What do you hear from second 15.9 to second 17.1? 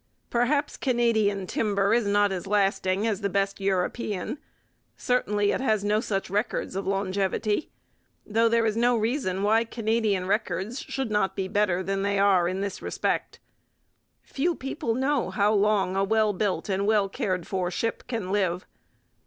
a well built and well